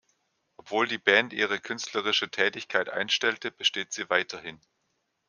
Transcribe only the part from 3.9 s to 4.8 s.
sie weiterhin.